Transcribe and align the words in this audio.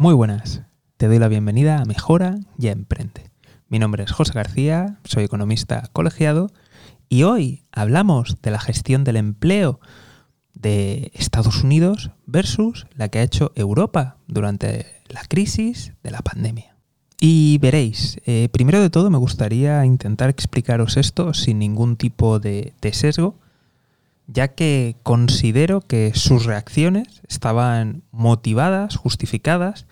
Muy 0.00 0.14
buenas, 0.14 0.62
te 0.96 1.08
doy 1.08 1.18
la 1.18 1.28
bienvenida 1.28 1.76
a 1.76 1.84
Mejora 1.84 2.38
y 2.58 2.68
Emprende. 2.68 3.30
Mi 3.68 3.78
nombre 3.78 4.02
es 4.02 4.10
José 4.10 4.32
García, 4.32 4.98
soy 5.04 5.24
economista 5.24 5.90
colegiado 5.92 6.50
y 7.10 7.24
hoy 7.24 7.64
hablamos 7.70 8.40
de 8.40 8.50
la 8.50 8.60
gestión 8.60 9.04
del 9.04 9.18
empleo 9.18 9.78
de 10.54 11.10
Estados 11.12 11.62
Unidos 11.62 12.12
versus 12.24 12.86
la 12.96 13.10
que 13.10 13.18
ha 13.18 13.22
hecho 13.22 13.52
Europa 13.56 14.16
durante 14.26 14.86
la 15.10 15.20
crisis 15.28 15.92
de 16.02 16.10
la 16.10 16.22
pandemia. 16.22 16.74
Y 17.20 17.58
veréis, 17.58 18.22
eh, 18.24 18.48
primero 18.50 18.80
de 18.80 18.88
todo 18.88 19.10
me 19.10 19.18
gustaría 19.18 19.84
intentar 19.84 20.30
explicaros 20.30 20.96
esto 20.96 21.34
sin 21.34 21.58
ningún 21.58 21.98
tipo 21.98 22.38
de, 22.40 22.72
de 22.80 22.94
sesgo, 22.94 23.38
ya 24.32 24.48
que 24.48 24.96
considero 25.02 25.80
que 25.80 26.12
sus 26.14 26.44
reacciones 26.44 27.20
estaban 27.26 28.04
motivadas, 28.12 28.96
justificadas, 28.96 29.86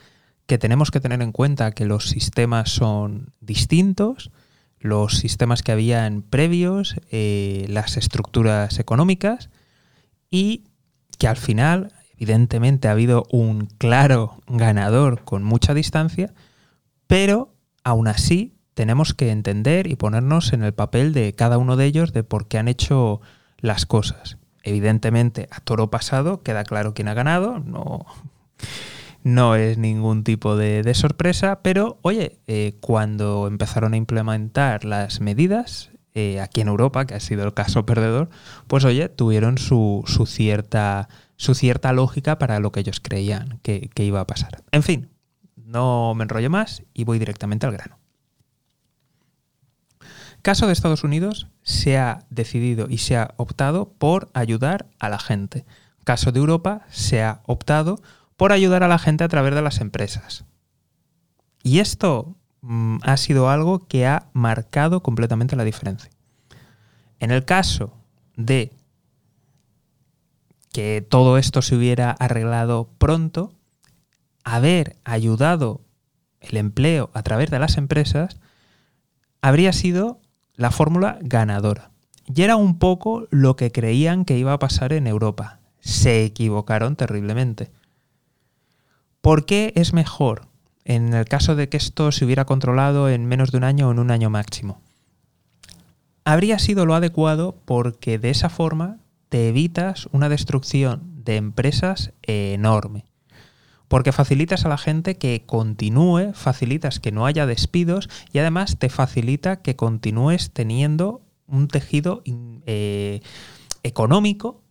que 0.47 0.59
tenemos 0.59 0.91
que 0.91 1.01
tener 1.01 1.23
en 1.23 1.33
cuenta 1.33 1.73
que 1.73 1.85
los 1.85 2.09
sistemas 2.09 2.71
son 2.71 3.33
distintos, 3.41 4.31
los 4.79 5.19
sistemas 5.19 5.63
que 5.63 5.73
habían 5.73 6.23
previos, 6.23 6.95
eh, 7.11 7.67
las 7.69 7.97
estructuras 7.97 8.79
económicas 8.79 9.51
y 10.31 10.65
que 11.19 11.27
al 11.27 11.37
final, 11.37 11.93
evidentemente, 12.17 12.87
ha 12.87 12.93
habido 12.93 13.25
un 13.31 13.67
claro 13.67 14.41
ganador 14.47 15.25
con 15.25 15.43
mucha 15.43 15.75
distancia, 15.75 16.33
pero 17.09 17.57
aún 17.83 18.07
así 18.07 18.55
tenemos 18.75 19.15
que 19.15 19.33
entender 19.33 19.89
y 19.89 19.97
ponernos 19.97 20.53
en 20.53 20.63
el 20.63 20.75
papel 20.75 21.13
de 21.13 21.35
cada 21.35 21.59
uno 21.59 21.77
de 21.77 21.87
ellos 21.87 22.13
de 22.13 22.23
por 22.23 22.47
qué 22.47 22.59
han 22.59 22.69
hecho 22.69 23.21
las 23.61 23.87
cosas. 23.87 24.38
Evidentemente, 24.63 25.49
a 25.51 25.61
toro 25.61 25.91
pasado 25.91 26.43
queda 26.43 26.65
claro 26.65 26.95
quién 26.95 27.09
ha 27.09 27.15
ganado, 27.15 27.61
no, 27.61 28.07
no 29.23 29.55
es 29.55 29.79
ningún 29.79 30.25
tipo 30.25 30.57
de, 30.57 30.93
sorpresa, 30.95 31.61
pero 31.63 31.99
oye, 32.03 32.39
eh, 32.47 32.77
cuando 32.81 33.47
empezaron 33.47 33.95
a 33.95 33.97
implementar 33.97 34.85
las 34.85 35.21
medidas, 35.21 35.91
eh, 36.15 36.41
aquí 36.41 36.61
en 36.61 36.69
Europa, 36.69 37.07
que 37.07 37.15
ha 37.15 37.21
sido 37.21 37.45
el 37.45 37.55
caso 37.55 37.87
perdedor, 37.87 38.29
pues 38.67 38.85
oye, 38.85 39.09
tuvieron 39.09 39.59
su, 39.59 40.05
cierta, 40.27 41.09
su 41.37 41.55
cierta 41.55 41.93
lógica 41.93 42.39
para 42.39 42.59
lo 42.59 42.73
que 42.73 42.81
ellos 42.81 43.01
creían 43.01 43.61
que 43.63 44.05
iba 44.05 44.21
a 44.21 44.27
pasar. 44.27 44.63
En 44.73 44.83
fin, 44.83 45.11
no 45.57 46.15
me 46.15 46.25
enrollo 46.25 46.51
más 46.51 46.83
y 46.95 47.05
voy 47.05 47.19
directamente 47.19 47.67
al 47.67 47.73
grano. 47.73 47.99
Caso 50.49 50.67
de 50.67 50.73
Estados 50.73 51.05
Unidos, 51.05 51.47
se 51.63 51.99
ha 51.99 52.25
decidido 52.31 52.87
y 52.89 52.97
se 52.97 53.19
ha 53.19 53.35
optado 53.37 53.93
por 53.99 54.31
ayudar 54.33 54.87
a 54.99 55.11
la 55.11 55.19
gente. 55.19 55.67
Caso 56.05 56.33
de 56.33 56.41
Europa, 56.41 56.87
se 56.89 57.23
ha 57.23 57.43
optado 57.45 58.01
por 58.39 58.53
ayudar 58.53 58.83
a 58.83 58.89
la 58.89 58.99
gente 58.99 59.25
a 59.25 59.29
través 59.29 59.55
de 59.55 59.61
las 59.61 59.83
empresas. 59.83 60.47
Y 61.63 61.81
esto 61.81 62.35
mm, 62.63 63.01
ha 63.03 63.19
sido 63.19 63.51
algo 63.51 63.87
que 63.89 64.07
ha 64.07 64.31
marcado 64.33 65.03
completamente 65.03 65.55
la 65.55 65.65
diferencia. 65.65 66.11
En 67.19 67.31
el 67.31 67.45
caso 67.45 67.93
de 68.35 68.73
que 70.73 71.07
todo 71.07 71.37
esto 71.37 71.61
se 71.61 71.77
hubiera 71.77 72.11
arreglado 72.11 72.89
pronto, 72.97 73.53
haber 74.45 74.97
ayudado 75.05 75.83
el 76.41 76.57
empleo 76.57 77.11
a 77.13 77.23
través 77.23 77.51
de 77.51 77.59
las 77.59 77.77
empresas 77.77 78.41
habría 79.43 79.75
sido 79.75 80.23
la 80.59 80.73
fórmula 80.73 81.19
ganadora. 81.23 81.93
Y 82.27 82.43
era 82.43 82.57
un 82.57 82.79
poco 82.79 83.27
lo 83.31 83.57
que 83.57 83.73
creían 83.73 84.27
que 84.27 84.37
iba 84.37 84.53
a 84.53 84.59
pasar 84.59 84.93
en 84.93 85.07
Europa. 85.07 85.61
Se 85.81 86.25
equivocaron 86.25 86.97
terriblemente. 86.97 87.71
¿Por 89.23 89.47
qué 89.47 89.73
es 89.77 89.95
mejor 89.95 90.49
en 90.85 91.15
el 91.15 91.25
caso 91.25 91.55
de 91.55 91.69
que 91.69 91.77
esto 91.77 92.13
se 92.13 92.25
hubiera 92.25 92.45
controlado 92.45 93.09
en 93.09 93.25
menos 93.25 93.53
de 93.53 93.59
un 93.59 93.65
año 93.65 93.89
o 93.89 93.93
en 93.93 94.01
un 94.01 94.11
año 94.11 94.31
máximo? 94.31 94.83
Habría 96.25 96.59
sido 96.59 96.85
lo 96.85 96.95
adecuado 96.95 97.57
porque 97.65 98.19
de 98.19 98.31
esa 98.31 98.51
forma 98.51 98.99
te 99.29 99.49
evitas 99.49 100.09
una 100.13 100.29
destrucción 100.29 101.25
de 101.25 101.37
empresas 101.37 102.13
enorme 102.23 103.05
porque 103.89 104.13
facilitas 104.13 104.65
a 104.65 104.69
la 104.69 104.79
gente 104.79 105.17
que 105.17 105.45
continúe, 105.47 106.33
facilitas 106.35 107.01
que 107.01 107.11
no 107.11 107.27
haya 107.27 107.47
despidos 107.47 108.09
y 108.33 108.39
además 108.39 108.79
te 108.79 108.91
facilita 108.91 109.63
que 109.63 109.77
continúes 109.77 110.53
teniendo 110.53 111.23
un 111.47 111.69
tejido 111.69 112.23
eh, 112.67 113.21
económico, 113.83 114.63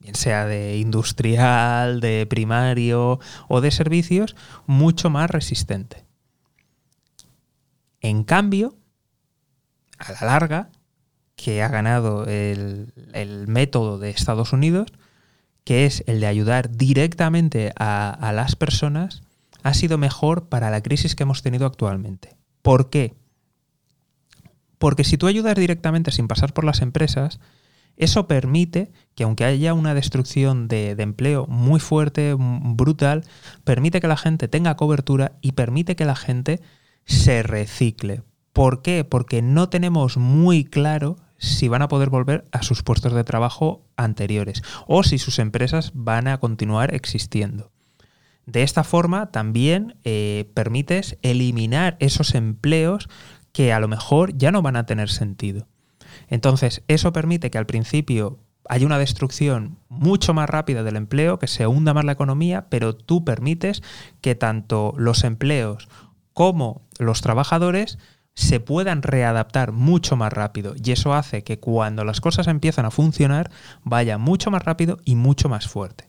bien 0.00 0.16
sea 0.16 0.44
de 0.46 0.78
industrial, 0.78 2.00
de 2.00 2.26
primario 2.28 3.20
o 3.48 3.60
de 3.60 3.70
servicios, 3.70 4.34
mucho 4.66 5.08
más 5.10 5.30
resistente. 5.30 6.04
En 8.00 8.24
cambio, 8.24 8.76
a 9.98 10.12
la 10.12 10.26
larga, 10.26 10.70
que 11.36 11.62
ha 11.62 11.68
ganado 11.68 12.26
el, 12.26 12.92
el 13.12 13.48
método 13.48 13.98
de 13.98 14.10
Estados 14.10 14.52
Unidos, 14.52 14.92
que 15.64 15.86
es 15.86 16.04
el 16.06 16.20
de 16.20 16.26
ayudar 16.26 16.70
directamente 16.70 17.72
a, 17.76 18.32
las 18.34 18.54
personas, 18.54 19.22
ha 19.62 19.74
sido 19.74 19.98
mejor 19.98 20.48
para 20.48 20.70
la 20.70 20.82
crisis 20.82 21.14
que 21.14 21.22
hemos 21.22 21.42
tenido 21.42 21.66
actualmente. 21.66 22.36
¿Por 22.62 22.90
qué? 22.90 23.14
Porque 24.78 25.04
si 25.04 25.16
tú 25.16 25.26
ayudas 25.26 25.56
directamente 25.56 26.12
sin 26.12 26.28
pasar 26.28 26.52
por 26.52 26.64
las 26.64 26.82
empresas, 26.82 27.40
eso 27.96 28.28
permite 28.28 28.92
que 29.14 29.24
aunque 29.24 29.44
haya 29.44 29.72
una 29.72 29.94
destrucción 29.94 30.68
de, 30.68 30.94
de, 30.94 31.02
empleo 31.02 31.46
muy 31.46 31.80
fuerte, 31.80 32.34
brutal, 32.38 33.24
permite 33.64 34.00
que 34.00 34.08
la 34.08 34.16
gente 34.16 34.48
tenga 34.48 34.76
cobertura 34.76 35.32
y 35.40 35.52
permite 35.52 35.96
que 35.96 36.04
la 36.04 36.16
gente 36.16 36.60
se 37.06 37.42
recicle. 37.42 38.22
¿Por 38.52 38.82
qué? 38.82 39.04
Porque 39.04 39.40
no 39.40 39.68
tenemos 39.68 40.16
muy 40.16 40.64
claro 40.64 41.16
si 41.44 41.68
van 41.68 41.82
a 41.82 41.88
poder 41.88 42.10
volver 42.10 42.46
a 42.52 42.62
sus 42.62 42.82
puestos 42.82 43.12
de 43.12 43.24
trabajo 43.24 43.84
anteriores 43.96 44.62
o 44.86 45.02
si 45.02 45.18
sus 45.18 45.38
empresas 45.38 45.92
van 45.94 46.28
a 46.28 46.38
continuar 46.38 46.94
existiendo. 46.94 47.70
De 48.46 48.62
esta 48.62 48.84
forma 48.84 49.30
también 49.30 49.96
eh, 50.04 50.50
permites 50.54 51.18
eliminar 51.22 51.96
esos 52.00 52.34
empleos 52.34 53.08
que 53.52 53.72
a 53.72 53.80
lo 53.80 53.88
mejor 53.88 54.36
ya 54.36 54.50
no 54.50 54.62
van 54.62 54.76
a 54.76 54.86
tener 54.86 55.08
sentido. 55.10 55.68
Entonces, 56.28 56.82
eso 56.88 57.12
permite 57.12 57.50
que 57.50 57.58
al 57.58 57.66
principio 57.66 58.38
haya 58.68 58.86
una 58.86 58.98
destrucción 58.98 59.78
mucho 59.88 60.34
más 60.34 60.48
rápida 60.48 60.82
del 60.82 60.96
empleo, 60.96 61.38
que 61.38 61.46
se 61.46 61.66
hunda 61.66 61.94
más 61.94 62.04
la 62.04 62.12
economía, 62.12 62.66
pero 62.68 62.94
tú 62.94 63.24
permites 63.24 63.82
que 64.20 64.34
tanto 64.34 64.94
los 64.96 65.24
empleos 65.24 65.88
como 66.32 66.82
los 66.98 67.20
trabajadores 67.20 67.98
se 68.34 68.60
puedan 68.60 69.02
readaptar 69.02 69.72
mucho 69.72 70.16
más 70.16 70.32
rápido 70.32 70.74
y 70.82 70.90
eso 70.92 71.14
hace 71.14 71.44
que 71.44 71.60
cuando 71.60 72.04
las 72.04 72.20
cosas 72.20 72.48
empiezan 72.48 72.84
a 72.84 72.90
funcionar 72.90 73.50
vaya 73.82 74.18
mucho 74.18 74.50
más 74.50 74.64
rápido 74.64 74.98
y 75.04 75.14
mucho 75.14 75.48
más 75.48 75.68
fuerte. 75.68 76.08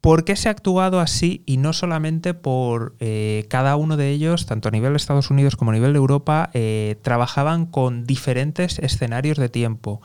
¿Por 0.00 0.24
qué 0.24 0.36
se 0.36 0.48
ha 0.48 0.52
actuado 0.52 1.00
así 1.00 1.42
y 1.46 1.56
no 1.56 1.72
solamente 1.72 2.32
por 2.32 2.94
eh, 3.00 3.44
cada 3.50 3.74
uno 3.74 3.96
de 3.96 4.10
ellos, 4.10 4.46
tanto 4.46 4.68
a 4.68 4.70
nivel 4.70 4.92
de 4.92 4.98
Estados 4.98 5.30
Unidos 5.30 5.56
como 5.56 5.72
a 5.72 5.74
nivel 5.74 5.92
de 5.92 5.98
Europa, 5.98 6.48
eh, 6.54 6.96
trabajaban 7.02 7.66
con 7.66 8.04
diferentes 8.04 8.78
escenarios 8.78 9.36
de 9.36 9.48
tiempo? 9.48 10.00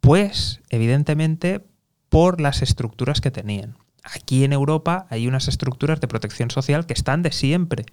Pues, 0.00 0.60
evidentemente, 0.68 1.64
por 2.10 2.42
las 2.42 2.60
estructuras 2.60 3.22
que 3.22 3.30
tenían. 3.30 3.78
Aquí 4.02 4.44
en 4.44 4.52
Europa 4.52 5.06
hay 5.08 5.26
unas 5.28 5.48
estructuras 5.48 5.98
de 6.02 6.08
protección 6.08 6.50
social 6.50 6.84
que 6.84 6.92
están 6.92 7.22
de 7.22 7.32
siempre. 7.32 7.86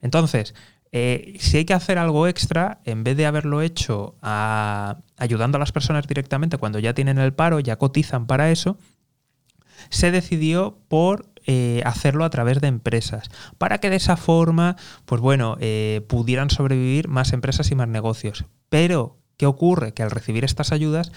Entonces, 0.00 0.54
eh, 0.92 1.36
si 1.40 1.56
hay 1.56 1.64
que 1.64 1.72
hacer 1.72 1.96
algo 1.96 2.26
extra, 2.26 2.80
en 2.84 3.02
vez 3.02 3.16
de 3.16 3.24
haberlo 3.24 3.62
hecho 3.62 4.14
ayudando 4.20 5.56
a 5.56 5.58
las 5.58 5.72
personas 5.72 6.06
directamente 6.06 6.58
cuando 6.58 6.78
ya 6.78 6.92
tienen 6.92 7.18
el 7.18 7.32
paro, 7.32 7.60
ya 7.60 7.76
cotizan 7.76 8.26
para 8.26 8.50
eso, 8.50 8.76
se 9.88 10.10
decidió 10.10 10.78
por 10.88 11.32
eh, 11.46 11.82
hacerlo 11.84 12.24
a 12.24 12.30
través 12.30 12.60
de 12.60 12.68
empresas, 12.68 13.30
para 13.58 13.78
que 13.78 13.90
de 13.90 13.96
esa 13.96 14.16
forma, 14.16 14.76
pues 15.06 15.20
bueno, 15.20 15.56
eh, 15.60 16.04
pudieran 16.08 16.50
sobrevivir 16.50 17.08
más 17.08 17.32
empresas 17.32 17.70
y 17.70 17.74
más 17.74 17.88
negocios. 17.88 18.44
Pero, 18.68 19.18
¿qué 19.38 19.46
ocurre? 19.46 19.92
Que 19.92 20.02
al 20.02 20.10
recibir 20.10 20.44
estas 20.44 20.72
ayudas, 20.72 21.10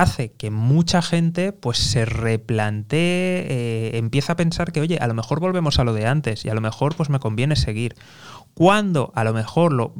hace 0.00 0.32
que 0.32 0.50
mucha 0.50 1.02
gente 1.02 1.52
pues 1.52 1.78
se 1.78 2.04
replantee, 2.04 3.46
eh, 3.48 3.90
empieza 3.94 4.34
a 4.34 4.36
pensar 4.36 4.72
que, 4.72 4.80
oye, 4.80 4.98
a 4.98 5.06
lo 5.06 5.14
mejor 5.14 5.40
volvemos 5.40 5.78
a 5.78 5.84
lo 5.84 5.94
de 5.94 6.06
antes 6.06 6.44
y 6.44 6.48
a 6.48 6.54
lo 6.54 6.60
mejor 6.60 6.94
pues 6.94 7.10
me 7.10 7.18
conviene 7.18 7.56
seguir. 7.56 7.94
Cuando 8.54 9.12
a 9.14 9.24
lo 9.24 9.32
mejor 9.32 9.72
lo, 9.72 9.94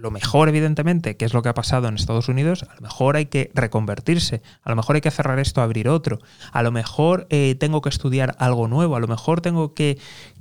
lo 0.00 0.10
mejor, 0.10 0.48
evidentemente, 0.48 1.16
que 1.16 1.24
es 1.24 1.34
lo 1.34 1.42
que 1.42 1.48
ha 1.48 1.54
pasado 1.54 1.88
en 1.88 1.94
Estados 1.94 2.28
Unidos, 2.28 2.64
a 2.68 2.74
lo 2.74 2.80
mejor 2.80 3.16
hay 3.16 3.26
que 3.26 3.50
reconvertirse, 3.54 4.42
a 4.62 4.70
lo 4.70 4.76
mejor 4.76 4.96
hay 4.96 5.02
que 5.02 5.10
cerrar 5.10 5.38
esto, 5.38 5.62
abrir 5.62 5.88
otro, 5.88 6.18
a 6.52 6.62
lo 6.62 6.72
mejor 6.72 7.26
eh, 7.30 7.54
tengo 7.58 7.80
que 7.82 7.90
estudiar 7.90 8.34
algo 8.38 8.68
nuevo, 8.68 8.96
a 8.96 9.00
lo 9.00 9.08
mejor 9.08 9.40
tengo 9.40 9.74
que, 9.74 9.98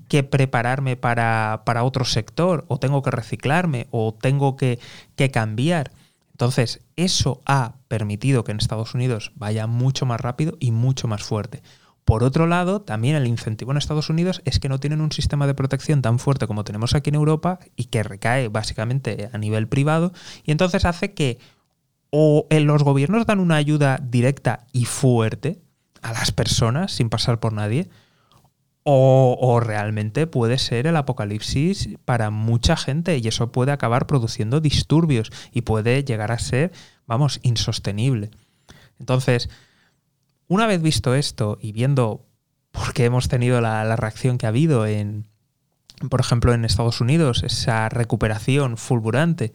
que 0.08 0.24
prepararme 0.24 0.96
para, 0.96 1.64
para, 1.66 1.84
otro 1.84 2.06
sector, 2.06 2.66
o 2.68 2.80
tengo 2.80 3.02
que 3.02 3.12
reciclarme, 3.12 3.88
o 3.92 4.14
tengo 4.14 4.56
que, 4.56 4.80
que 5.16 5.30
cambiar. 5.30 5.92
Entonces, 6.39 6.80
eso 6.95 7.41
ha 7.45 7.75
permitido 7.89 8.45
que 8.45 8.53
en 8.53 8.59
Estados 8.59 8.95
Unidos 8.95 9.33
vaya 9.36 9.68
mucho 9.68 10.06
más 10.06 10.21
rápido 10.21 10.56
y 10.62 10.71
mucho 10.71 11.06
más 11.09 11.21
fuerte. 11.21 11.62
Por 12.06 12.24
otro 12.24 12.47
lado, 12.47 12.80
también 12.80 13.18
el 13.18 13.27
incentivo 13.27 13.71
en 13.71 13.77
Estados 13.77 14.09
Unidos 14.09 14.41
es 14.45 14.57
que 14.57 14.69
no 14.69 14.80
tienen 14.80 15.01
un 15.01 15.12
sistema 15.12 15.47
de 15.47 15.53
protección 15.53 16.01
tan 16.01 16.18
fuerte 16.18 16.47
como 16.47 16.63
tenemos 16.63 16.95
aquí 16.95 17.09
en 17.09 17.15
Europa 17.15 17.59
y 17.75 17.88
que 17.88 18.03
recae 18.03 18.47
básicamente 18.47 19.30
a 19.33 19.38
nivel 19.38 19.68
privado 19.68 20.13
y 20.45 20.51
entonces 20.51 20.86
hace 20.86 21.13
que 21.13 21.39
o 22.09 22.47
los 22.50 22.83
gobiernos 22.83 23.25
dan 23.25 23.41
una 23.41 23.57
ayuda 23.57 24.00
directa 24.01 24.65
y 24.71 24.86
fuerte 24.86 25.59
a 26.01 26.13
las 26.13 26.31
personas 26.31 26.94
sin 26.94 27.09
pasar 27.09 27.41
por 27.41 27.51
nadie, 27.51 27.89
o, 28.91 29.59
realmente 29.59 30.27
puede 30.27 30.57
ser 30.57 30.88
el 30.88 30.95
apocalipsis 30.95 31.89
para 32.06 32.30
mucha 32.30 32.75
gente 32.75 33.18
y 33.18 33.27
eso 33.27 33.51
puede 33.51 33.71
acabar 33.71 34.07
produciendo 34.07 34.62
disturbios 34.62 35.31
y 35.51 35.62
puede 35.62 36.03
llegar 36.03 36.31
a 36.31 36.39
ser, 36.39 36.71
vamos, 37.06 37.39
insostenible. 37.44 38.31
Entonces, 39.00 39.50
una 40.47 40.65
vez 40.65 40.81
visto 40.81 41.13
esto 41.13 41.57
y 41.62 41.71
viendo 41.71 42.25
por 42.71 42.94
qué 42.94 43.06
hemos 43.06 43.27
tenido 43.27 43.62
la 43.62 43.95
reacción 43.95 44.38
que 44.38 44.45
ha 44.45 44.50
habido 44.50 44.86
en, 44.86 45.29
por 46.10 46.22
ejemplo, 46.22 46.54
en 46.54 46.63
Estados 46.63 47.01
Unidos, 47.01 47.44
esa 47.44 47.90
recuperación 47.90 48.78
fulgurante, 48.78 49.51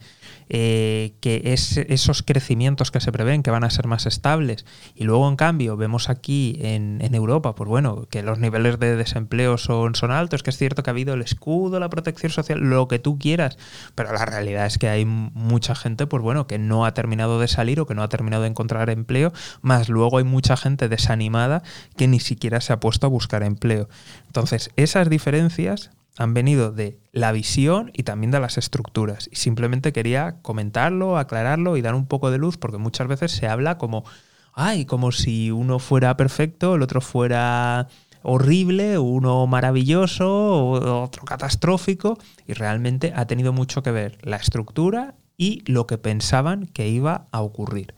eh, 0.47 1.15
que 1.21 1.41
es 1.45 1.77
esos 1.77 2.21
crecimientos 2.21 2.91
que 2.91 2.99
se 2.99 3.11
prevén 3.11 3.41
que 3.41 3.49
van 3.49 3.63
a 3.63 3.69
ser 3.71 3.87
más 3.87 4.05
estables. 4.05 4.65
Y 4.93 5.05
luego, 5.05 5.27
en 5.27 5.37
cambio, 5.37 5.75
vemos 5.77 6.09
aquí 6.09 6.57
en, 6.61 7.15
Europa, 7.15 7.55
pues 7.55 7.69
bueno, 7.69 8.07
que 8.09 8.21
los 8.23 8.39
niveles 8.39 8.77
de 8.77 8.95
desempleo 8.97 9.57
son, 9.57 9.95
son 9.95 10.11
altos, 10.11 10.43
que 10.43 10.49
es 10.49 10.57
cierto 10.57 10.83
que 10.83 10.89
ha 10.89 10.91
habido 10.91 11.13
el 11.13 11.21
escudo, 11.21 11.79
la 11.79 11.89
protección 11.89 12.31
social, 12.31 12.59
lo 12.59 12.87
que 12.89 12.99
tú 12.99 13.17
quieras, 13.17 13.57
pero 13.95 14.11
la 14.11 14.25
realidad 14.25 14.65
es 14.65 14.77
que 14.77 14.89
hay 14.89 15.05
mucha 15.05 15.75
gente, 15.75 16.07
pues 16.07 16.21
bueno, 16.21 16.45
que 16.45 16.59
no 16.59 16.85
ha 16.85 16.93
terminado 16.93 17.39
de 17.39 17.47
salir 17.47 17.79
o 17.79 17.85
que 17.85 17.95
no 17.95 18.03
ha 18.03 18.09
terminado 18.09 18.43
de 18.43 18.49
encontrar 18.49 18.89
empleo, 18.89 19.31
más 19.61 19.87
luego 19.87 20.17
hay 20.17 20.25
mucha 20.25 20.57
gente 20.57 20.89
desanimada 20.89 21.63
que 21.95 22.07
ni 22.07 22.19
siquiera 22.19 22.59
se 22.59 22.73
ha 22.73 22.79
puesto 22.81 23.07
a 23.07 23.09
buscar 23.09 23.43
empleo. 23.43 23.87
Entonces, 24.27 24.69
esas 24.75 25.09
diferencias 25.09 25.91
han 26.17 26.33
venido 26.33 26.71
de 26.71 26.99
la 27.11 27.31
visión 27.31 27.91
y 27.93 28.03
también 28.03 28.31
de 28.31 28.39
las 28.39 28.57
estructuras. 28.57 29.29
Y 29.31 29.35
simplemente 29.35 29.93
quería 29.93 30.37
comentarlo, 30.41 31.17
aclararlo 31.17 31.77
y 31.77 31.81
dar 31.81 31.95
un 31.95 32.07
poco 32.07 32.31
de 32.31 32.37
luz, 32.37 32.57
porque 32.57 32.77
muchas 32.77 33.07
veces 33.07 33.31
se 33.31 33.47
habla 33.47 33.77
como, 33.77 34.05
ay, 34.53 34.85
como 34.85 35.11
si 35.11 35.51
uno 35.51 35.79
fuera 35.79 36.15
perfecto, 36.17 36.75
el 36.75 36.81
otro 36.81 37.01
fuera 37.01 37.87
horrible, 38.21 38.97
uno 38.97 39.45
maravilloso, 39.45 40.69
otro 41.03 41.25
catastrófico, 41.25 42.17
y 42.47 42.53
realmente 42.53 43.13
ha 43.15 43.27
tenido 43.27 43.53
mucho 43.53 43.83
que 43.83 43.91
ver 43.91 44.17
la 44.23 44.37
estructura 44.37 45.15
y 45.37 45.63
lo 45.69 45.85
que 45.85 45.97
pensaban 45.97 46.65
que 46.67 46.87
iba 46.87 47.27
a 47.31 47.41
ocurrir. 47.41 47.93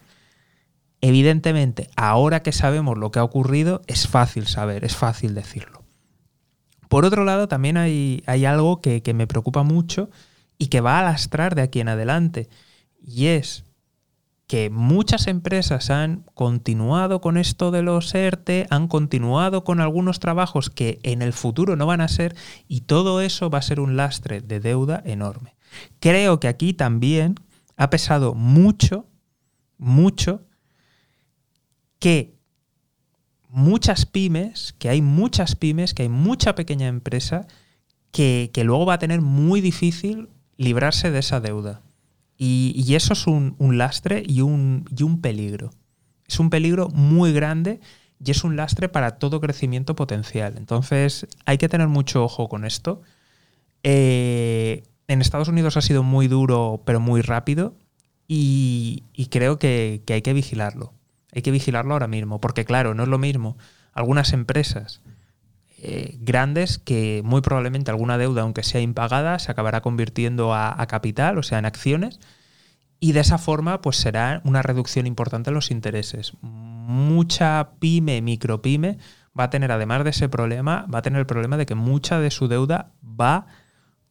Evidentemente, 1.02 1.90
ahora 1.96 2.42
que 2.42 2.52
sabemos 2.52 2.98
lo 2.98 3.12
que 3.12 3.20
ha 3.20 3.24
ocurrido, 3.24 3.82
es 3.88 4.08
fácil 4.08 4.48
saber, 4.48 4.84
es 4.84 4.96
fácil 4.96 5.36
decirlo. 5.36 5.77
Por 6.88 7.06
otro 7.06 7.26
lado, 7.26 7.48
también 7.48 7.78
hay, 7.78 8.24
algo 8.46 8.82
que, 8.82 9.02
me 9.14 9.28
preocupa 9.28 9.64
mucho 9.64 10.10
y 10.58 10.68
que 10.68 10.82
va 10.82 11.00
a 11.00 11.04
lastrar 11.04 11.56
de 11.56 11.62
aquí 11.62 11.80
en 11.80 11.90
adelante. 11.90 12.50
Y 13.02 13.28
es 13.28 13.64
que 14.48 14.70
muchas 14.70 15.28
empresas 15.28 15.90
han 15.90 16.24
continuado 16.34 17.20
con 17.20 17.38
esto 17.38 17.70
de 17.70 17.82
los 17.82 18.16
ERTE, 18.16 18.66
han 18.70 18.88
continuado 18.88 19.66
con 19.66 19.82
algunos 19.82 20.20
trabajos 20.20 20.70
que 20.70 21.00
en 21.04 21.22
el 21.22 21.34
futuro 21.34 21.76
no 21.76 21.86
van 21.86 22.00
a 22.00 22.08
ser 22.08 22.36
y 22.68 22.82
todo 22.82 23.20
eso 23.20 23.50
va 23.50 23.58
a 23.58 23.64
ser 23.64 23.82
un 23.82 23.98
lastre 23.98 24.40
de 24.40 24.62
deuda 24.62 25.04
enorme. 25.06 25.58
Creo 26.00 26.40
que 26.40 26.48
aquí 26.48 26.74
también 26.74 27.36
ha 27.76 27.90
pesado 27.90 28.34
mucho, 28.34 29.06
mucho 29.78 30.46
que 32.00 32.37
muchas 33.50 34.06
pymes, 34.06 34.76
que 34.78 34.90
hay 34.90 35.02
muchas 35.02 35.56
pymes, 35.56 35.94
que 35.94 36.04
hay 36.04 36.10
mucha 36.10 36.56
pequeña 36.56 36.88
empresa 36.88 37.48
que, 38.12 38.52
luego 38.64 38.86
va 38.86 38.96
a 38.96 39.00
tener 39.00 39.22
muy 39.22 39.62
difícil 39.62 40.30
librarse 40.58 41.12
de 41.12 41.20
esa 41.20 41.40
deuda. 41.40 41.82
Y, 42.38 42.94
eso 42.96 43.14
es 43.14 43.28
un, 43.28 43.56
lastre 43.78 44.24
y 44.26 44.42
un, 44.42 44.86
y 44.96 45.04
un, 45.04 45.22
peligro. 45.22 45.72
Es 46.28 46.40
un 46.40 46.50
peligro 46.50 46.90
muy 46.90 47.32
grande 47.32 47.80
y 48.24 48.32
es 48.32 48.44
un 48.44 48.56
lastre 48.56 48.90
para 48.90 49.18
todo 49.18 49.40
crecimiento 49.40 49.96
potencial. 49.96 50.56
Entonces 50.58 51.28
hay 51.46 51.58
que 51.58 51.70
tener 51.70 51.88
mucho 51.88 52.24
ojo 52.24 52.50
con 52.50 52.66
esto. 52.66 53.02
Eh, 53.84 54.84
en 55.08 55.22
Estados 55.22 55.48
Unidos 55.48 55.78
ha 55.78 55.82
sido 55.82 56.04
muy 56.04 56.28
duro, 56.28 56.82
pero 56.86 57.00
muy 57.00 57.22
rápido. 57.22 57.76
Y, 58.28 59.04
creo 59.32 59.58
que 59.58 60.02
hay 60.08 60.22
que 60.22 60.34
vigilarlo. 60.34 60.97
Hay 61.34 61.42
que 61.42 61.52
vigilarlo 61.52 61.94
ahora 61.94 62.08
mismo, 62.08 62.40
porque 62.40 62.66
claro, 62.66 62.94
no 62.94 63.04
es 63.04 63.10
lo 63.10 63.18
mismo 63.18 63.58
algunas 63.94 64.34
empresas 64.34 65.02
eh, 65.80 66.18
grandes 66.22 66.80
que 66.80 67.22
muy 67.24 67.42
probablemente 67.42 67.92
alguna 67.92 68.18
deuda, 68.18 68.42
aunque 68.42 68.64
sea 68.64 68.82
impagada, 68.82 69.38
se 69.38 69.52
acabará 69.52 69.82
convirtiendo 69.82 70.56
a, 70.56 70.84
capital, 70.88 71.38
o 71.38 71.44
sea, 71.44 71.60
en 71.60 71.66
acciones, 71.66 72.20
y 73.00 73.12
de 73.12 73.20
esa 73.20 73.38
forma 73.38 73.80
pues 73.82 73.98
será 73.98 74.42
una 74.44 74.64
reducción 74.64 75.06
importante 75.06 75.52
en 75.52 75.54
los 75.54 75.70
intereses. 75.70 76.34
Mucha 76.42 77.72
pyme, 77.80 78.24
micropyme, 78.24 78.98
va 79.40 79.46
a 79.46 79.50
tener, 79.52 79.72
además 79.72 80.04
de 80.04 80.10
ese 80.10 80.30
problema, 80.30 80.88
va 80.92 81.00
a 81.00 81.02
tener 81.04 81.20
el 81.20 81.28
problema 81.28 81.58
de 81.58 81.68
que 81.68 81.76
mucha 81.76 82.20
de 82.20 82.32
su 82.32 82.48
deuda 82.48 82.92
va 83.04 83.46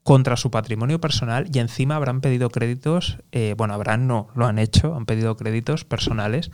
contra 0.05 0.37
su 0.37 0.53
patrimonio 0.53 1.01
personal 1.01 1.49
y 1.53 1.59
encima 1.59 1.97
habrán 1.97 2.21
pedido 2.21 2.49
créditos, 2.51 3.19
eh, 3.33 3.57
bueno, 3.59 3.75
habrán 3.75 4.07
no, 4.07 4.29
lo 4.37 4.47
han 4.47 4.61
hecho, 4.61 4.95
han 4.95 5.05
pedido 5.05 5.37
créditos 5.37 5.85
personales 5.85 6.53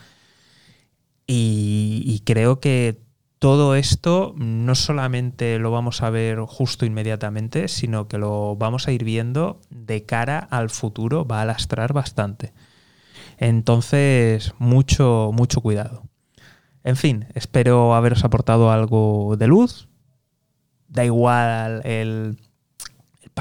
y, 1.27 2.23
creo 2.25 2.61
que 2.61 3.01
todo 3.39 3.75
esto 3.75 4.35
no 4.37 4.75
solamente 4.75 5.59
lo 5.59 5.71
vamos 5.71 6.03
a 6.03 6.11
ver 6.11 6.41
justo 6.41 6.87
inmediatamente, 6.87 7.69
sino 7.69 8.07
que 8.07 8.19
lo 8.19 8.57
vamos 8.57 8.87
a 8.87 8.93
ir 8.93 9.05
viendo 9.05 9.61
de 9.71 10.05
cara 10.05 10.39
al 10.39 10.71
futuro, 10.71 11.27
va 11.27 11.43
a 11.43 11.45
lastrar 11.45 11.93
bastante. 11.93 12.53
Entonces, 13.39 14.55
mucho, 14.59 15.31
mucho 15.33 15.61
cuidado. 15.61 16.05
En 16.85 16.97
fin, 16.97 17.27
espero 17.35 17.95
haberos 17.95 18.25
aportado 18.25 18.71
algo 18.71 19.37
de 19.37 19.47
luz. 19.47 19.89
Da 20.89 21.05
igual 21.05 21.81
el, 21.85 22.39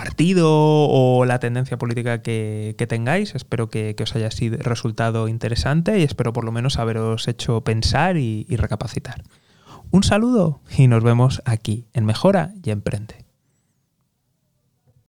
partido 0.01 0.49
o 0.49 1.25
la 1.25 1.37
tendencia 1.37 1.77
política 1.77 2.23
que, 2.23 2.85
tengáis. 2.89 3.35
Espero 3.35 3.69
que, 3.69 3.95
os 4.01 4.15
haya 4.15 4.31
sido 4.31 4.57
resultado 4.57 5.27
interesante 5.27 5.99
y 5.99 6.03
espero 6.03 6.33
por 6.33 6.43
lo 6.43 6.51
menos 6.51 6.79
haberos 6.79 7.27
hecho 7.27 7.61
pensar 7.61 8.17
y, 8.17 8.47
y 8.49 8.55
recapacitar. 8.55 9.23
Un 9.91 10.03
saludo 10.03 10.61
y 10.75 10.87
nos 10.87 11.03
vemos 11.03 11.43
aquí 11.45 11.85
en 11.93 12.05
Mejora 12.05 12.51
y 12.63 12.71
Emprende. 12.71 13.30